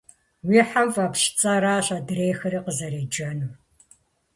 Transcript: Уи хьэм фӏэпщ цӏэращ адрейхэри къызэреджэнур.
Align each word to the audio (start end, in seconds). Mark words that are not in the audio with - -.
Уи 0.47 0.59
хьэм 0.69 0.87
фӏэпщ 0.93 1.23
цӏэращ 1.39 1.87
адрейхэри 1.97 2.59
къызэреджэнур. 2.65 3.53